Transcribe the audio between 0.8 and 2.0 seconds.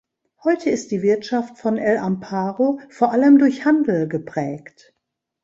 die Wirtschaft von El